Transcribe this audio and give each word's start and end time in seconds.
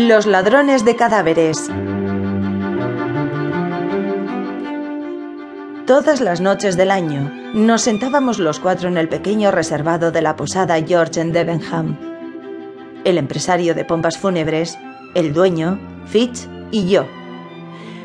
Los 0.00 0.26
ladrones 0.26 0.84
de 0.84 0.94
cadáveres. 0.94 1.68
Todas 5.88 6.20
las 6.20 6.40
noches 6.40 6.76
del 6.76 6.92
año 6.92 7.32
nos 7.52 7.82
sentábamos 7.82 8.38
los 8.38 8.60
cuatro 8.60 8.88
en 8.88 8.96
el 8.96 9.08
pequeño 9.08 9.50
reservado 9.50 10.12
de 10.12 10.22
la 10.22 10.36
posada 10.36 10.80
George 10.86 11.20
en 11.20 11.32
Debenham. 11.32 11.98
El 13.02 13.18
empresario 13.18 13.74
de 13.74 13.84
pompas 13.84 14.18
fúnebres, 14.18 14.78
el 15.16 15.32
dueño, 15.32 15.80
Fitch 16.06 16.46
y 16.70 16.88
yo. 16.88 17.04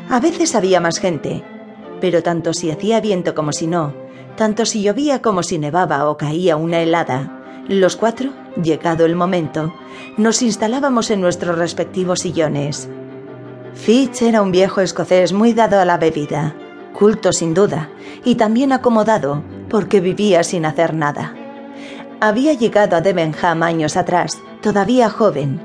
A 0.10 0.20
veces 0.20 0.56
había 0.56 0.80
más 0.80 0.98
gente, 0.98 1.44
pero 2.02 2.24
tanto 2.24 2.56
si 2.56 2.72
hacía 2.72 3.02
viento 3.02 3.36
como 3.36 3.52
si 3.52 3.68
no, 3.68 3.94
tanto 4.36 4.66
si 4.66 4.82
llovía 4.82 5.22
como 5.22 5.44
si 5.44 5.60
nevaba 5.60 6.10
o 6.10 6.18
caía 6.18 6.56
una 6.56 6.82
helada, 6.82 7.43
los 7.68 7.96
cuatro, 7.96 8.32
llegado 8.62 9.06
el 9.06 9.16
momento, 9.16 9.74
nos 10.18 10.42
instalábamos 10.42 11.12
en 11.12 11.22
nuestros 11.22 11.58
respectivos 11.58 12.20
sillones. 12.20 12.90
Fitch 13.74 14.22
era 14.22 14.42
un 14.42 14.52
viejo 14.52 14.82
escocés 14.82 15.34
muy 15.34 15.54
dado 15.54 15.80
a 15.80 15.86
la 15.86 15.98
bebida 15.98 16.56
culto 16.94 17.34
sin 17.34 17.54
duda, 17.54 17.90
y 18.24 18.36
también 18.36 18.72
acomodado, 18.72 19.44
porque 19.70 20.00
vivía 20.00 20.44
sin 20.44 20.66
hacer 20.66 20.94
nada. 20.94 21.36
Había 22.22 22.54
llegado 22.54 22.96
a 22.96 23.02
Debenham 23.02 23.64
años 23.64 23.98
atrás, 23.98 24.40
todavía 24.62 25.10
joven, 25.10 25.60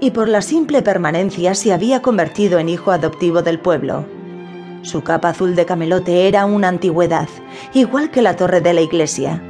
y 0.00 0.10
por 0.10 0.28
la 0.28 0.42
simple 0.42 0.82
permanencia 0.82 1.54
se 1.54 1.72
había 1.72 2.02
convertido 2.02 2.58
en 2.58 2.68
hijo 2.68 2.90
adoptivo 2.90 3.40
del 3.40 3.60
pueblo. 3.60 4.04
Su 4.82 5.02
capa 5.02 5.30
azul 5.30 5.54
de 5.54 5.64
camelote 5.64 6.26
era 6.26 6.44
una 6.44 6.68
antigüedad, 6.68 7.28
igual 7.72 8.10
que 8.10 8.20
la 8.20 8.36
torre 8.36 8.60
de 8.60 8.74
la 8.74 8.80
iglesia. 8.80 9.42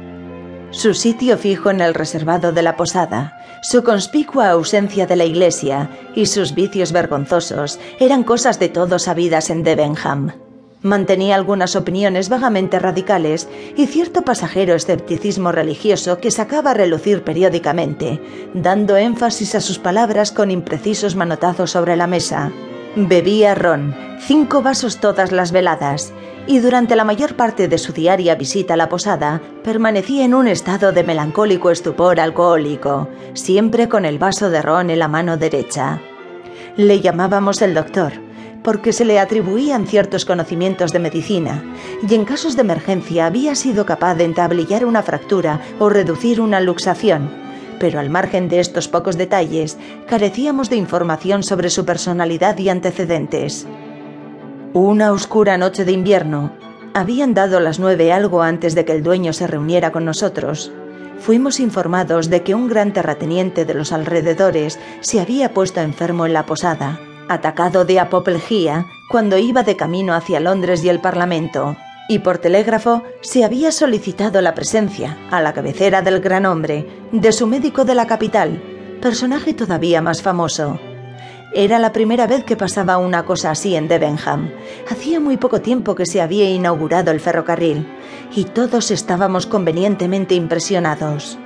Su 0.73 0.95
sitio 0.95 1.37
fijo 1.37 1.69
en 1.69 1.81
el 1.81 1.93
reservado 1.93 2.51
de 2.51 2.63
la 2.63 2.75
posada, 2.75 3.39
su 3.61 3.83
conspicua 3.83 4.49
ausencia 4.49 5.05
de 5.05 5.15
la 5.15 5.23
iglesia 5.23 5.91
y 6.15 6.25
sus 6.25 6.55
vicios 6.55 6.91
vergonzosos 6.91 7.79
eran 7.99 8.23
cosas 8.23 8.57
de 8.57 8.69
todos 8.69 9.03
sabidas 9.03 9.51
en 9.51 9.61
Debenham. 9.61 10.31
Mantenía 10.81 11.35
algunas 11.35 11.75
opiniones 11.75 12.27
vagamente 12.27 12.79
radicales 12.79 13.47
y 13.77 13.85
cierto 13.85 14.23
pasajero 14.23 14.73
escepticismo 14.73 15.51
religioso 15.51 16.17
que 16.17 16.31
sacaba 16.31 16.71
a 16.71 16.73
relucir 16.73 17.23
periódicamente, 17.23 18.19
dando 18.55 18.97
énfasis 18.97 19.53
a 19.53 19.61
sus 19.61 19.77
palabras 19.77 20.31
con 20.31 20.49
imprecisos 20.49 21.15
manotazos 21.15 21.69
sobre 21.69 21.95
la 21.95 22.07
mesa. 22.07 22.51
Bebía 22.95 23.55
ron, 23.55 23.95
cinco 24.19 24.61
vasos 24.61 24.99
todas 24.99 25.31
las 25.31 25.51
veladas, 25.51 26.13
y 26.45 26.59
durante 26.59 26.95
la 26.95 27.03
mayor 27.03 27.35
parte 27.35 27.67
de 27.67 27.79
su 27.79 27.91
diaria 27.91 28.35
visita 28.35 28.75
a 28.75 28.77
la 28.77 28.87
posada 28.87 29.41
permanecía 29.63 30.25
en 30.25 30.35
un 30.35 30.47
estado 30.47 30.91
de 30.91 31.03
melancólico 31.03 31.71
estupor 31.71 32.19
alcohólico, 32.19 33.09
siempre 33.33 33.89
con 33.89 34.05
el 34.05 34.19
vaso 34.19 34.51
de 34.51 34.61
ron 34.61 34.91
en 34.91 34.99
la 34.99 35.07
mano 35.07 35.37
derecha. 35.37 36.01
Le 36.77 37.01
llamábamos 37.01 37.63
el 37.63 37.73
doctor, 37.73 38.13
porque 38.63 38.93
se 38.93 39.05
le 39.05 39.19
atribuían 39.19 39.87
ciertos 39.87 40.23
conocimientos 40.23 40.93
de 40.93 40.99
medicina 40.99 41.63
y 42.07 42.13
en 42.13 42.25
casos 42.25 42.55
de 42.55 42.61
emergencia 42.61 43.25
había 43.25 43.55
sido 43.55 43.87
capaz 43.87 44.13
de 44.13 44.25
entablillar 44.25 44.85
una 44.85 45.01
fractura 45.01 45.59
o 45.79 45.89
reducir 45.89 46.39
una 46.39 46.61
luxación. 46.61 47.42
Pero 47.83 47.99
al 47.99 48.09
margen 48.09 48.47
de 48.47 48.61
estos 48.61 48.87
pocos 48.87 49.17
detalles, 49.17 49.77
carecíamos 50.07 50.69
de 50.69 50.77
información 50.77 51.43
sobre 51.43 51.69
su 51.69 51.83
personalidad 51.83 52.57
y 52.57 52.69
antecedentes. 52.69 53.67
Una 54.71 55.11
oscura 55.11 55.57
noche 55.57 55.83
de 55.83 55.91
invierno, 55.91 56.53
habían 56.93 57.33
dado 57.33 57.59
las 57.59 57.79
nueve 57.79 58.13
algo 58.13 58.41
antes 58.41 58.73
de 58.73 58.85
que 58.85 58.93
el 58.93 59.03
dueño 59.03 59.33
se 59.33 59.47
reuniera 59.47 59.91
con 59.91 60.05
nosotros. 60.05 60.71
Fuimos 61.19 61.59
informados 61.59 62.29
de 62.29 62.41
que 62.41 62.55
un 62.55 62.69
gran 62.69 62.93
terrateniente 62.93 63.65
de 63.65 63.73
los 63.73 63.91
alrededores 63.91 64.79
se 65.01 65.19
había 65.19 65.53
puesto 65.53 65.81
enfermo 65.81 66.25
en 66.25 66.31
la 66.31 66.45
posada 66.45 67.01
atacado 67.27 67.83
de 67.83 67.99
apoplejía 67.99 68.85
cuando 69.09 69.37
iba 69.37 69.63
de 69.63 69.75
camino 69.75 70.13
hacia 70.13 70.39
Londres 70.39 70.85
y 70.85 70.89
el 70.89 71.01
Parlamento, 71.01 71.75
y 72.09 72.19
por 72.19 72.37
telégrafo 72.37 73.03
se 73.21 73.43
había 73.43 73.71
solicitado 73.71 74.41
la 74.41 74.53
presencia, 74.53 75.17
a 75.31 75.41
la 75.41 75.53
cabecera 75.53 76.01
del 76.01 76.19
gran 76.19 76.45
hombre, 76.45 76.87
de 77.11 77.31
su 77.31 77.47
médico 77.47 77.85
de 77.85 77.95
la 77.95 78.07
capital, 78.07 78.61
personaje 79.01 79.53
todavía 79.53 80.01
más 80.01 80.21
famoso. 80.21 80.79
Era 81.55 81.77
la 81.77 81.91
primera 81.91 82.25
vez 82.25 82.43
que 82.43 82.55
pasaba 82.55 82.97
una 82.97 83.25
cosa 83.25 83.51
así 83.51 83.75
en 83.75 83.87
Debenham. 83.87 84.49
Hacía 84.89 85.19
muy 85.19 85.37
poco 85.37 85.61
tiempo 85.61 85.93
que 85.93 86.07
se 86.07 86.19
había 86.19 86.49
inaugurado 86.49 87.11
el 87.11 87.19
ferrocarril, 87.19 87.87
y 88.35 88.45
todos 88.45 88.89
estábamos 88.89 89.45
convenientemente 89.45 90.33
impresionados. 90.33 91.37